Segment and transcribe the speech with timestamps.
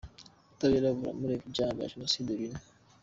[0.45, 2.59] Ubutabera buramurega ibyaha bya jenoside bine.